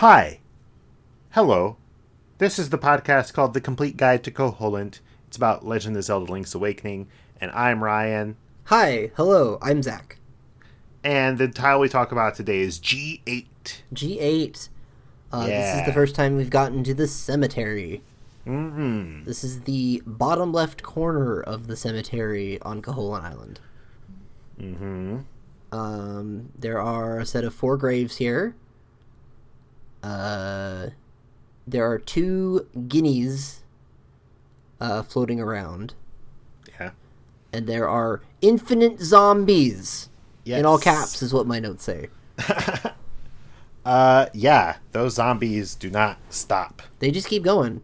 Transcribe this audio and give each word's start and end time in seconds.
Hi. 0.00 0.40
Hello. 1.30 1.78
This 2.36 2.58
is 2.58 2.68
the 2.68 2.76
podcast 2.76 3.32
called 3.32 3.54
The 3.54 3.62
Complete 3.62 3.96
Guide 3.96 4.22
to 4.24 4.30
Koholint. 4.30 5.00
It's 5.26 5.38
about 5.38 5.66
Legend 5.66 5.96
of 5.96 6.04
Zelda 6.04 6.30
Link's 6.30 6.54
Awakening, 6.54 7.08
and 7.40 7.50
I'm 7.52 7.82
Ryan. 7.82 8.36
Hi, 8.64 9.10
hello, 9.16 9.58
I'm 9.62 9.82
Zach. 9.82 10.18
And 11.02 11.38
the 11.38 11.48
title 11.48 11.80
we 11.80 11.88
talk 11.88 12.12
about 12.12 12.34
today 12.34 12.58
is 12.60 12.78
G8. 12.78 13.46
G8. 13.94 14.68
Uh, 15.32 15.46
This 15.46 15.80
is 15.80 15.86
the 15.86 15.94
first 15.94 16.14
time 16.14 16.36
we've 16.36 16.50
gotten 16.50 16.84
to 16.84 16.92
the 16.92 17.06
cemetery. 17.06 18.02
Mm-hmm. 18.46 19.24
This 19.24 19.42
is 19.42 19.62
the 19.62 20.02
bottom 20.04 20.52
left 20.52 20.82
corner 20.82 21.40
of 21.40 21.68
the 21.68 21.76
cemetery 21.76 22.60
on 22.60 22.82
Koholint 22.82 23.24
Island. 23.24 23.60
Mm-hmm. 24.60 25.20
Um, 25.72 26.50
there 26.54 26.82
are 26.82 27.18
a 27.18 27.24
set 27.24 27.44
of 27.44 27.54
four 27.54 27.78
graves 27.78 28.18
here. 28.18 28.56
Uh, 30.06 30.90
there 31.66 31.90
are 31.90 31.98
two 31.98 32.66
Ghinis 32.76 33.58
uh, 34.80 35.02
floating 35.02 35.40
around, 35.40 35.94
Yeah. 36.78 36.92
and 37.52 37.66
there 37.66 37.88
are 37.88 38.20
infinite 38.40 39.00
zombies. 39.00 40.08
Yes. 40.44 40.60
In 40.60 40.66
all 40.66 40.78
caps 40.78 41.22
is 41.22 41.32
what 41.34 41.46
my 41.46 41.58
notes 41.58 41.82
say. 41.84 42.08
Uh, 43.84 44.26
yeah, 44.34 44.78
those 44.90 45.14
zombies 45.14 45.76
do 45.76 45.88
not 45.88 46.18
stop. 46.28 46.82
They 46.98 47.12
just 47.12 47.28
keep 47.28 47.44
going. 47.44 47.82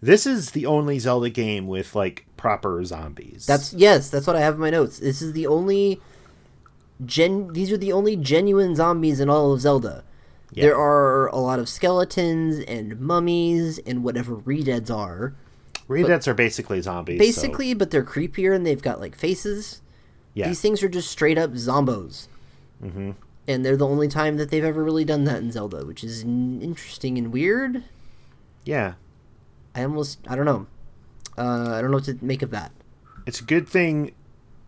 This 0.00 0.26
is 0.26 0.50
the 0.50 0.66
only 0.66 0.98
Zelda 0.98 1.30
game 1.30 1.68
with, 1.68 1.94
like, 1.94 2.26
proper 2.36 2.84
zombies. 2.84 3.46
That's 3.46 3.72
yes, 3.72 4.10
that's 4.10 4.26
what 4.26 4.34
I 4.34 4.40
have 4.40 4.54
in 4.54 4.60
my 4.60 4.70
notes. 4.70 4.98
This 4.98 5.22
is 5.22 5.32
the 5.32 5.46
only 5.46 6.00
gen. 7.06 7.52
These 7.52 7.70
are 7.70 7.76
the 7.76 7.92
only 7.92 8.16
genuine 8.16 8.74
zombies 8.74 9.20
in 9.20 9.30
all 9.30 9.52
of 9.52 9.60
Zelda. 9.60 10.02
Yeah. 10.52 10.62
There 10.66 10.76
are 10.76 11.28
a 11.28 11.36
lot 11.38 11.58
of 11.58 11.68
skeletons 11.68 12.58
and 12.60 12.98
mummies 13.00 13.78
and 13.86 14.02
whatever 14.02 14.36
redeads 14.36 14.90
are. 14.94 15.34
Redeads 15.88 16.26
are 16.28 16.34
basically 16.34 16.80
zombies. 16.80 17.18
so- 17.18 17.24
Basically, 17.24 17.74
but 17.74 17.90
they're 17.90 18.04
creepier 18.04 18.54
and 18.54 18.66
they've 18.66 18.82
got 18.82 19.00
like 19.00 19.14
faces. 19.16 19.80
yeah. 20.34 20.48
These 20.48 20.60
things 20.60 20.82
are 20.82 20.88
just 20.88 21.10
straight 21.10 21.38
up 21.38 21.52
zombos. 21.52 22.28
Mhm. 22.82 23.14
And 23.48 23.64
they're 23.64 23.76
the 23.76 23.86
only 23.86 24.06
time 24.08 24.36
that 24.36 24.50
they've 24.50 24.64
ever 24.64 24.82
really 24.84 25.04
done 25.04 25.24
that 25.24 25.38
in 25.38 25.50
Zelda, 25.50 25.84
which 25.84 26.04
is 26.04 26.22
n- 26.22 26.60
interesting 26.62 27.18
and 27.18 27.32
weird. 27.32 27.84
yeah. 28.64 28.94
I 29.74 29.84
almost, 29.84 30.18
I 30.28 30.34
don't 30.34 30.44
know. 30.46 30.66
Uh, 31.38 31.74
I 31.74 31.80
don't 31.80 31.90
know 31.92 31.98
what 31.98 32.04
to 32.06 32.18
make 32.20 32.42
of 32.42 32.50
that. 32.50 32.72
It's 33.26 33.40
a 33.40 33.44
good 33.44 33.68
thing 33.68 34.12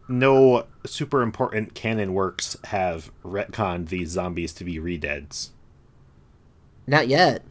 no 0.08 0.66
super 0.86 1.22
important 1.22 1.74
canon 1.74 2.12
works 2.14 2.56
have 2.64 3.10
retconned 3.24 3.88
these 3.88 4.10
zombies 4.10 4.52
to 4.54 4.64
be 4.64 4.76
redeads. 4.78 5.50
Not 6.86 7.08
yet. 7.08 7.42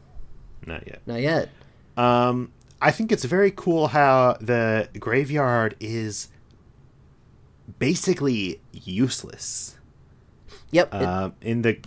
Not 0.66 0.86
yet. 0.88 1.02
Not 1.06 1.22
yet. 1.22 1.50
Um, 1.98 2.52
I 2.82 2.92
think 2.92 3.12
it's 3.12 3.26
very 3.26 3.52
cool 3.52 3.88
how 3.88 4.38
the 4.42 4.90
graveyard 5.00 5.76
is 5.80 6.30
basically 7.80 8.60
useless. 8.72 9.78
Yep. 10.72 10.94
it- 10.94 11.04
Um, 11.04 11.34
in 11.42 11.62
the 11.62 11.80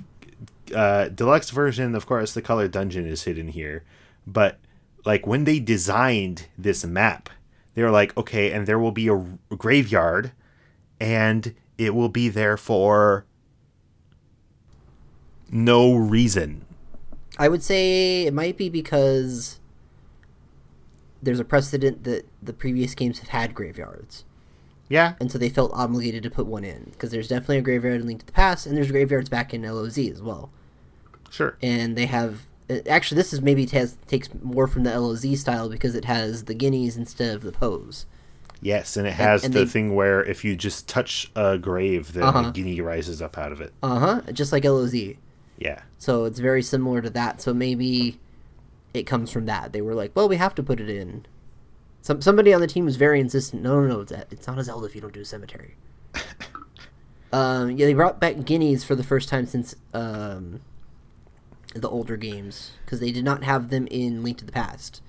uh, 0.74 1.08
deluxe 1.08 1.50
version, 1.50 1.94
of 1.94 2.06
course, 2.06 2.32
the 2.34 2.42
color 2.42 2.68
dungeon 2.68 3.06
is 3.06 3.24
hidden 3.24 3.48
here. 3.48 3.84
But 4.26 4.58
like 5.04 5.26
when 5.26 5.44
they 5.44 5.58
designed 5.60 6.46
this 6.56 6.84
map, 6.84 7.28
they 7.74 7.82
were 7.82 7.90
like, 7.90 8.16
okay, 8.16 8.52
and 8.52 8.66
there 8.66 8.78
will 8.78 8.92
be 8.92 9.08
a, 9.08 9.14
a 9.16 9.56
graveyard, 9.56 10.32
and 11.00 11.54
it 11.76 11.94
will 11.94 12.08
be 12.08 12.28
there 12.28 12.56
for 12.56 13.26
no 15.50 15.94
reason. 15.94 16.63
I 17.38 17.48
would 17.48 17.62
say 17.62 18.26
it 18.26 18.32
might 18.34 18.56
be 18.56 18.68
because 18.68 19.58
there's 21.22 21.40
a 21.40 21.44
precedent 21.44 22.04
that 22.04 22.26
the 22.42 22.52
previous 22.52 22.94
games 22.94 23.18
have 23.20 23.28
had 23.30 23.54
graveyards, 23.54 24.24
Yeah, 24.88 25.14
and 25.18 25.32
so 25.32 25.38
they 25.38 25.48
felt 25.48 25.72
obligated 25.74 26.22
to 26.24 26.30
put 26.30 26.46
one 26.46 26.64
in 26.64 26.90
because 26.92 27.10
there's 27.10 27.28
definitely 27.28 27.58
a 27.58 27.62
graveyard 27.62 28.00
in 28.02 28.06
Link 28.06 28.20
to 28.20 28.26
the 28.26 28.32
Past, 28.32 28.66
and 28.66 28.76
there's 28.76 28.90
graveyards 28.90 29.28
back 29.28 29.54
in 29.54 29.62
LOZ 29.62 29.98
as 29.98 30.20
well, 30.22 30.50
sure. 31.30 31.56
and 31.62 31.96
they 31.96 32.06
have. 32.06 32.42
uh, 32.70 32.76
Actually, 32.88 33.16
this 33.16 33.32
is 33.32 33.40
maybe 33.40 33.64
has, 33.66 33.96
takes 34.06 34.28
more 34.42 34.66
from 34.66 34.84
the 34.84 34.90
LOZ 34.98 35.40
style 35.40 35.68
because 35.68 35.94
it 35.94 36.04
has 36.04 36.44
the 36.44 36.54
Ghinis 36.54 36.96
instead 36.96 37.34
of 37.34 37.42
the 37.42 37.52
Poes. 37.52 38.04
Yes, 38.60 38.96
and 38.96 39.06
it 39.06 39.12
has 39.14 39.44
and 39.44 39.52
the 39.54 39.60
they- 39.60 39.66
thing 39.70 39.94
where 39.94 40.22
if 40.24 40.44
you 40.44 40.54
just 40.56 40.88
touch 40.88 41.30
a 41.34 41.56
grave, 41.58 42.12
then 42.12 42.22
Uh-huh. 42.22 42.48
a 42.48 42.52
Ghini 42.52 42.82
rises 42.82 43.20
up 43.22 43.36
out 43.38 43.50
of 43.52 43.60
it. 43.60 43.72
Uh 43.82 43.98
huh. 43.98 44.32
Just 44.32 44.52
like 44.52 44.64
LOZ. 44.64 44.94
Yeah. 45.58 45.82
So 45.98 46.24
it's 46.24 46.38
very 46.38 46.62
similar 46.62 47.00
to 47.02 47.10
that. 47.10 47.40
So 47.40 47.54
maybe 47.54 48.18
it 48.92 49.04
comes 49.04 49.30
from 49.30 49.46
that. 49.46 49.72
They 49.72 49.80
were 49.80 49.94
like, 49.94 50.12
well, 50.14 50.28
we 50.28 50.36
have 50.36 50.54
to 50.56 50.62
put 50.62 50.80
it 50.80 50.88
in. 50.88 51.26
Some 52.02 52.20
somebody 52.20 52.52
on 52.52 52.60
the 52.60 52.66
team 52.66 52.84
was 52.84 52.96
very 52.96 53.18
insistent. 53.20 53.62
No, 53.62 53.80
no, 53.80 53.86
no, 53.86 54.00
it's, 54.00 54.12
it's 54.30 54.46
not 54.46 54.58
a 54.58 54.64
Zelda 54.64 54.86
if 54.86 54.94
you 54.94 55.00
don't 55.00 55.12
do 55.14 55.22
a 55.22 55.24
cemetery. 55.24 55.74
um, 57.32 57.70
yeah, 57.70 57.86
they 57.86 57.94
brought 57.94 58.20
back 58.20 58.36
Ghinis 58.36 58.84
for 58.84 58.94
the 58.94 59.02
first 59.02 59.28
time 59.28 59.46
since 59.46 59.74
um, 59.94 60.60
the 61.74 61.88
older 61.88 62.16
games 62.16 62.72
because 62.84 63.00
they 63.00 63.10
did 63.10 63.24
not 63.24 63.42
have 63.42 63.70
them 63.70 63.86
in 63.90 64.22
Link 64.22 64.38
to 64.38 64.44
the 64.44 64.52
Past. 64.52 65.02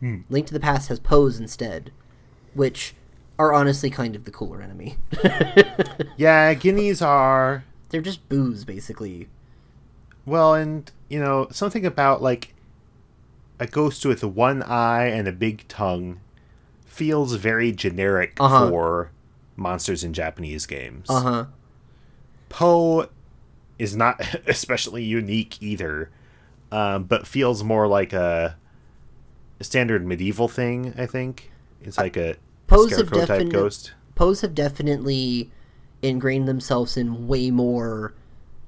Hmm. 0.00 0.22
Link 0.28 0.48
to 0.48 0.52
the 0.52 0.60
Past 0.60 0.88
has 0.88 0.98
Poes 0.98 1.38
instead, 1.38 1.92
which 2.54 2.94
are 3.38 3.52
honestly 3.52 3.88
kind 3.88 4.14
of 4.14 4.24
the 4.24 4.30
cooler 4.30 4.60
enemy. 4.62 4.96
Yeah, 6.16 6.54
Ghinis 6.54 7.04
are 7.04 7.64
They're 7.88 8.00
just 8.00 8.28
Boos, 8.28 8.64
basically. 8.64 9.28
Well, 10.24 10.54
and 10.54 10.90
you 11.08 11.18
know 11.20 11.48
something 11.50 11.84
about 11.84 12.22
like 12.22 12.54
a 13.58 13.66
ghost 13.66 14.04
with 14.04 14.24
one 14.24 14.62
eye 14.62 15.06
and 15.06 15.28
a 15.28 15.32
big 15.32 15.66
tongue 15.68 16.20
feels 16.86 17.34
very 17.34 17.72
generic 17.72 18.36
Uh-huh. 18.40 18.68
for 18.68 19.10
monsters 19.56 20.02
in 20.04 20.12
Japanese 20.12 20.66
games. 20.66 21.08
Uh 21.08 21.20
huh. 21.20 21.44
Poe 22.48 23.08
is 23.78 23.96
not 23.96 24.20
especially 24.46 25.02
unique 25.04 25.60
either, 25.62 26.10
um, 26.70 27.04
but 27.04 27.26
feels 27.26 27.62
more 27.64 27.86
like 27.86 28.12
a, 28.12 28.56
standard 29.60 30.04
medieval 30.04 30.48
thing. 30.48 30.92
I 30.98 31.06
think 31.06 31.52
it's 31.80 31.96
like 31.96 32.16
a 32.16 32.36
Poes 32.66 32.92
scarecrow 32.92 33.26
type 33.26 33.48
ghost. 33.48 33.92
Poe's 34.16 34.40
have 34.40 34.54
definitely 34.54 35.50
ingrained 36.02 36.48
themselves 36.48 36.96
in 36.96 37.28
way 37.28 37.50
more 37.50 38.12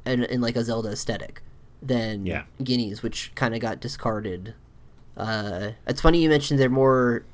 in, 0.07 0.25
in 0.25 0.41
like 0.41 0.57
a 0.57 0.65
Zelda 0.65 0.91
aesthetic 0.91 1.43
than 1.83 2.27
Yeah. 2.27 2.45
Ghinis, 2.61 3.03
which 3.03 3.33
kind 3.35 3.55
of 3.55 3.61
got 3.61 3.81
discarded. 3.81 4.55
Uh, 5.17 5.71
it's 5.87 6.01
funny 6.01 6.23
you 6.23 6.29
mentioned 6.29 6.59
they're 6.59 6.69
more 6.71 7.25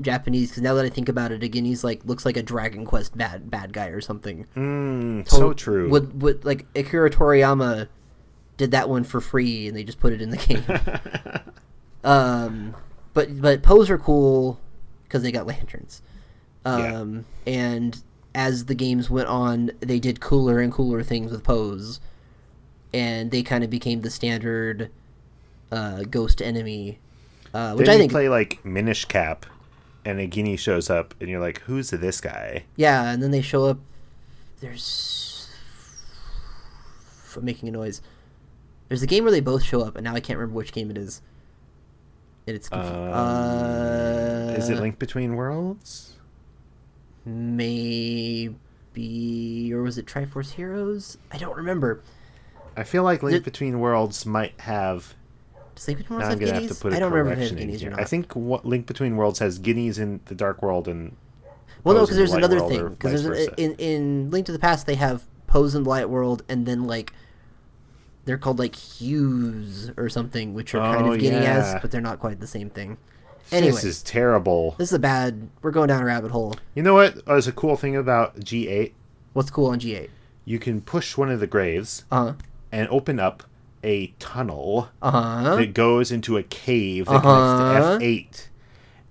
Japanese 0.00 0.50
because 0.50 0.62
now 0.62 0.74
that 0.74 0.84
I 0.84 0.88
think 0.88 1.08
about 1.08 1.32
it, 1.32 1.42
a 1.42 1.48
Ghinis 1.48 1.82
like 1.84 2.04
looks 2.04 2.24
like 2.24 2.36
a 2.36 2.42
Dragon 2.42 2.84
Quest 2.84 3.16
bad 3.16 3.50
bad 3.50 3.72
guy 3.72 3.86
or 3.88 4.00
something. 4.00 4.46
Mm, 4.56 5.28
so 5.28 5.52
true. 5.52 5.88
Would 5.90 6.22
would 6.22 6.44
like 6.44 6.66
Akira 6.76 7.10
Toriyama 7.10 7.88
did 8.56 8.70
that 8.72 8.88
one 8.88 9.04
for 9.04 9.20
free 9.20 9.68
and 9.68 9.76
they 9.76 9.84
just 9.84 10.00
put 10.00 10.12
it 10.12 10.20
in 10.20 10.30
the 10.30 10.36
game. 10.36 10.64
um, 12.04 12.74
but 13.14 13.40
but 13.40 13.62
Poes 13.62 13.90
are 13.90 13.98
cool 13.98 14.58
because 15.04 15.22
they 15.22 15.32
got 15.32 15.46
lanterns. 15.46 16.02
Yeah. 16.66 17.00
Um, 17.00 17.24
and 17.46 18.02
as 18.34 18.66
the 18.66 18.74
games 18.74 19.08
went 19.08 19.28
on, 19.28 19.70
they 19.80 19.98
did 19.98 20.20
cooler 20.20 20.58
and 20.60 20.72
cooler 20.72 21.02
things 21.02 21.32
with 21.32 21.42
Poes, 21.42 21.98
and 22.92 23.30
they 23.30 23.42
kind 23.42 23.64
of 23.64 23.70
became 23.70 24.02
the 24.02 24.10
standard 24.10 24.90
uh, 25.70 26.02
ghost 26.04 26.40
enemy, 26.40 26.98
uh, 27.52 27.74
which 27.74 27.86
then 27.86 27.92
I 27.92 27.96
you 27.96 28.00
think 28.02 28.12
play 28.12 28.28
like 28.28 28.64
Minish 28.64 29.04
Cap, 29.06 29.46
and 30.04 30.18
a 30.20 30.26
Ghini 30.26 30.58
shows 30.58 30.90
up, 30.90 31.14
and 31.20 31.28
you're 31.28 31.40
like, 31.40 31.60
"Who's 31.60 31.90
this 31.90 32.20
guy?" 32.20 32.64
Yeah, 32.76 33.10
and 33.10 33.22
then 33.22 33.30
they 33.30 33.42
show 33.42 33.66
up. 33.66 33.78
There's. 34.60 35.48
I'm 37.36 37.44
making 37.44 37.68
a 37.68 37.72
noise. 37.72 38.00
There's 38.88 39.02
a 39.02 39.06
game 39.06 39.24
where 39.24 39.30
they 39.30 39.40
both 39.40 39.62
show 39.62 39.82
up, 39.82 39.96
and 39.96 40.04
now 40.04 40.14
I 40.14 40.20
can't 40.20 40.38
remember 40.38 40.56
which 40.56 40.72
game 40.72 40.90
it 40.90 40.98
is. 40.98 41.20
And 42.46 42.56
it's. 42.56 42.68
Um, 42.72 42.80
uh, 42.80 44.54
Is 44.56 44.70
it 44.70 44.80
Link 44.80 44.98
Between 44.98 45.36
Worlds? 45.36 46.14
Maybe. 47.24 48.56
Or 49.72 49.82
was 49.82 49.98
it 49.98 50.06
Triforce 50.06 50.52
Heroes? 50.52 51.18
I 51.30 51.36
don't 51.38 51.56
remember. 51.56 52.02
I 52.76 52.84
feel 52.84 53.02
like 53.02 53.22
Link 53.22 53.34
Did- 53.36 53.44
Between 53.44 53.80
Worlds 53.80 54.24
might 54.26 54.58
have. 54.60 55.14
Does 55.74 55.86
Link 55.88 55.98
Between 55.98 56.18
Now 56.18 56.24
Worlds 56.26 56.34
I'm 56.34 56.40
have 56.40 56.48
gonna 56.48 56.60
Ghinis? 56.64 56.68
have 56.68 56.76
to 56.76 56.82
put 56.82 56.92
a 56.92 56.96
I 56.96 56.98
don't 56.98 57.12
remember 57.12 57.32
if 57.32 57.38
it 57.38 57.40
has 57.40 57.50
correction 57.50 57.68
in 57.68 57.74
Ghinis 57.74 57.76
or 57.76 57.80
here. 57.80 57.90
not. 57.90 58.00
I 58.00 58.04
think 58.04 58.32
what 58.36 58.66
Link 58.66 58.86
Between 58.86 59.16
Worlds 59.16 59.38
has 59.40 59.58
Ghinis 59.58 59.98
in 59.98 60.20
the 60.26 60.34
Dark 60.34 60.62
World 60.62 60.88
and 60.88 61.16
well, 61.84 61.94
no, 61.94 62.00
Poes 62.00 62.08
because 62.08 62.10
in 62.10 62.16
there's 62.18 62.30
the 62.30 62.34
Light 62.36 62.44
another 62.44 62.56
World 62.60 62.70
thing. 62.72 62.80
or 62.80 62.88
Because 62.90 63.12
vice 63.12 63.22
there's 63.22 63.48
versa. 63.48 63.54
in 63.62 63.74
in 63.74 64.30
Link 64.30 64.46
to 64.46 64.52
the 64.52 64.58
Past 64.58 64.86
they 64.86 64.96
have 64.96 65.24
Poes 65.46 65.74
in 65.74 65.84
the 65.84 65.88
Light 65.90 66.08
World, 66.10 66.42
and 66.48 66.66
then 66.66 66.84
like 66.86 67.12
they're 68.24 68.36
called 68.38 68.58
like 68.58 68.74
hues 68.74 69.90
or 69.96 70.08
something, 70.08 70.52
which 70.54 70.74
are 70.74 70.94
kind 70.94 71.06
Oh, 71.08 71.12
of 71.12 71.18
Ghini 71.20 71.30
yeah. 71.42 71.78
but 71.80 71.90
they're 71.90 72.00
not 72.00 72.18
quite 72.20 72.40
the 72.40 72.46
same 72.46 72.68
thing. 72.70 72.98
Anyway, 73.50 73.70
this 73.72 73.84
is 73.84 74.02
terrible. 74.02 74.74
This 74.76 74.88
is 74.90 74.94
a 74.94 74.98
bad. 74.98 75.48
We're 75.62 75.70
going 75.70 75.88
down 75.88 76.02
a 76.02 76.04
rabbit 76.04 76.32
hole. 76.32 76.54
You 76.74 76.82
know 76.82 76.92
what 76.94 77.22
is 77.28 77.46
a 77.46 77.52
cool 77.52 77.76
thing 77.76 77.96
about 77.96 78.40
G8? 78.40 78.92
What's 79.32 79.48
cool 79.50 79.66
on 79.70 79.80
G8? 79.80 80.10
You 80.44 80.58
can 80.58 80.80
push 80.82 81.16
one 81.16 81.30
of 81.30 81.40
the 81.40 81.46
graves 81.46 82.04
Uh 82.10 82.24
huh. 82.24 82.32
And 82.72 82.88
open 82.88 83.18
up 83.20 83.42
a 83.84 84.08
tunnel 84.18 84.88
Uh 85.00 85.10
huh. 85.10 85.56
that 85.56 85.72
goes 85.74 86.10
into 86.10 86.36
a 86.36 86.42
cave 86.42 87.06
that 87.06 87.24
Uh-huh. 87.24 87.56
connects 87.98 87.98
to 87.98 88.04
F8. 88.04 88.48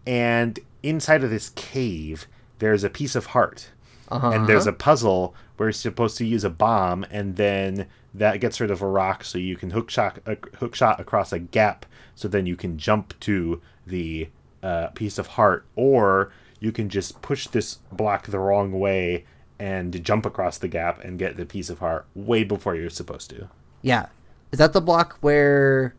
And 0.06 0.60
inside 0.84 1.24
of 1.24 1.30
this 1.30 1.50
cave, 1.50 2.28
there's 2.60 2.84
a 2.84 2.90
piece 2.90 3.16
of 3.16 3.28
heart. 3.28 3.70
Uh-huh. 4.10 4.30
And 4.30 4.48
there's 4.48 4.68
a 4.68 4.74
puzzle 4.74 5.36
where 5.58 5.68
you're 5.68 5.74
supposed 5.74 6.18
to 6.18 6.26
use 6.26 6.44
a 6.44 6.50
bomb, 6.50 7.06
and 7.12 7.36
then 7.36 7.88
that 8.14 8.40
gets 8.40 8.60
rid 8.62 8.72
of 8.72 8.82
a 8.82 8.88
rock, 8.88 9.24
so 9.24 9.38
you 9.38 9.56
can 9.58 9.72
hook 9.72 9.90
shot, 9.90 10.20
uh, 10.26 10.36
hook 10.60 10.76
shot 10.76 11.00
across 11.00 11.34
a 11.34 11.40
gap, 11.40 11.86
so 12.16 12.28
then 12.28 12.46
you 12.46 12.56
can 12.56 12.78
jump 12.78 13.20
to 13.22 13.62
the 13.86 14.30
uh, 14.64 14.88
piece 14.88 15.18
of 15.18 15.28
heart, 15.28 15.66
or 15.76 16.32
you 16.60 16.72
can 16.72 16.90
just 16.90 17.22
push 17.22 17.48
this 17.48 17.76
block 17.92 18.28
the 18.28 18.40
wrong 18.40 18.72
way 18.80 19.26
and 19.60 20.04
jump 20.04 20.26
across 20.26 20.58
the 20.58 20.68
gap 20.68 21.04
and 21.04 21.18
get 21.18 21.36
the 21.38 21.46
piece 21.46 21.70
of 21.70 21.80
heart 21.80 22.06
way 22.16 22.44
before 22.44 22.76
you're 22.76 22.90
supposed 22.90 23.30
to. 23.32 23.50
Yeah. 23.82 24.08
Is 24.52 24.60
that 24.60 24.74
the 24.74 24.82
block 24.82 25.18
where 25.22 25.96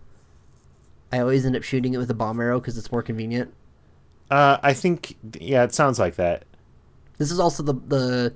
I 1.12 1.18
always 1.20 1.44
end 1.44 1.56
up 1.56 1.62
shooting 1.62 1.94
it 1.94 1.98
with 1.98 2.10
a 2.10 2.14
bomb 2.14 2.40
arrow 2.40 2.60
because 2.60 2.78
it's 2.78 2.92
more 2.92 3.02
convenient? 3.02 3.52
Uh, 4.30 4.58
I 4.62 4.74
think, 4.74 5.16
yeah, 5.40 5.64
it 5.64 5.74
sounds 5.74 5.98
like 5.98 6.16
that. 6.16 6.44
This 7.16 7.30
is 7.32 7.40
also 7.40 7.62
the 7.62 7.72
the 7.74 8.34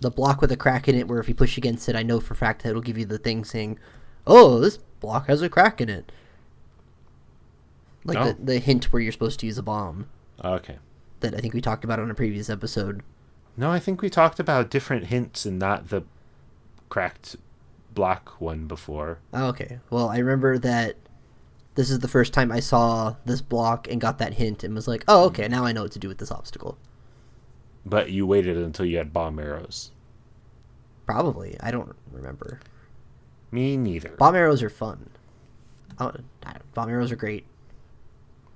the 0.00 0.10
block 0.10 0.40
with 0.40 0.50
a 0.50 0.56
crack 0.56 0.88
in 0.88 0.94
it 0.94 1.06
where 1.06 1.20
if 1.20 1.28
you 1.28 1.34
push 1.34 1.58
against 1.58 1.86
it, 1.88 1.94
I 1.96 2.02
know 2.02 2.18
for 2.20 2.32
a 2.32 2.36
fact 2.36 2.62
that 2.62 2.70
it'll 2.70 2.80
give 2.80 2.96
you 2.96 3.04
the 3.04 3.18
thing 3.18 3.44
saying, 3.44 3.78
"Oh, 4.26 4.58
this 4.58 4.78
block 5.00 5.26
has 5.26 5.42
a 5.42 5.48
crack 5.50 5.80
in 5.82 5.90
it." 5.90 6.10
Like 8.04 8.16
Oh. 8.16 8.24
the, 8.32 8.36
the 8.42 8.58
hint 8.58 8.92
where 8.92 9.02
you're 9.02 9.12
supposed 9.12 9.40
to 9.40 9.46
use 9.46 9.58
a 9.58 9.62
bomb 9.62 10.06
Okay. 10.42 10.78
that 11.20 11.34
I 11.34 11.38
think 11.38 11.52
we 11.52 11.60
talked 11.60 11.84
about 11.84 11.98
on 12.00 12.10
a 12.10 12.14
previous 12.14 12.48
episode. 12.48 13.02
No, 13.56 13.70
I 13.70 13.78
think 13.78 14.00
we 14.00 14.10
talked 14.10 14.40
about 14.40 14.70
different 14.70 15.06
hints 15.06 15.44
and 15.44 15.58
not 15.58 15.88
the 15.88 16.02
cracked 16.88 17.36
block 17.92 18.40
one 18.40 18.66
before. 18.66 19.18
Oh, 19.32 19.48
okay. 19.48 19.80
Well, 19.90 20.08
I 20.08 20.18
remember 20.18 20.58
that 20.58 20.96
this 21.74 21.90
is 21.90 22.00
the 22.00 22.08
first 22.08 22.32
time 22.32 22.50
I 22.50 22.60
saw 22.60 23.16
this 23.24 23.40
block 23.40 23.88
and 23.88 24.00
got 24.00 24.18
that 24.18 24.34
hint 24.34 24.64
and 24.64 24.74
was 24.74 24.88
like, 24.88 25.04
"Oh, 25.08 25.24
okay, 25.26 25.48
now 25.48 25.64
I 25.64 25.72
know 25.72 25.82
what 25.82 25.92
to 25.92 25.98
do 25.98 26.08
with 26.08 26.18
this 26.18 26.30
obstacle." 26.30 26.78
But 27.86 28.10
you 28.10 28.26
waited 28.26 28.56
until 28.56 28.86
you 28.86 28.98
had 28.98 29.12
bomb 29.12 29.38
arrows. 29.38 29.90
Probably. 31.06 31.56
I 31.60 31.70
don't 31.70 31.94
remember. 32.12 32.60
Me 33.50 33.76
neither. 33.76 34.10
Bomb 34.10 34.36
arrows 34.36 34.62
are 34.62 34.70
fun. 34.70 35.10
Oh, 35.98 36.12
I 36.44 36.56
bomb 36.74 36.88
arrows 36.88 37.10
are 37.10 37.16
great. 37.16 37.46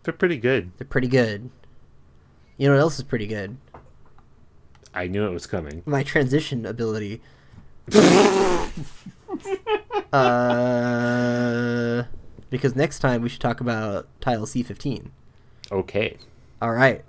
They're 0.02 0.14
pretty 0.14 0.36
good. 0.36 0.72
They're 0.76 0.86
pretty 0.86 1.08
good. 1.08 1.50
You 2.56 2.68
know 2.68 2.74
what 2.74 2.80
else 2.80 2.98
is 2.98 3.04
pretty 3.04 3.26
good? 3.26 3.56
I 4.94 5.08
knew 5.08 5.26
it 5.26 5.32
was 5.32 5.46
coming. 5.46 5.82
My 5.84 6.02
transition 6.02 6.64
ability. 6.64 7.20
uh, 10.12 12.04
because 12.48 12.76
next 12.76 13.00
time 13.00 13.20
we 13.22 13.28
should 13.28 13.40
talk 13.40 13.60
about 13.60 14.06
tile 14.20 14.46
C15. 14.46 15.10
Okay. 15.72 16.16
All 16.62 16.72
right. 16.72 17.04